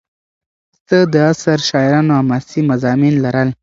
د 0.87 0.89
ده 0.89 0.99
د 1.13 1.15
عصر 1.29 1.59
شاعرانو 1.69 2.11
حماسي 2.19 2.59
مضامین 2.71 3.13
لرل. 3.23 3.49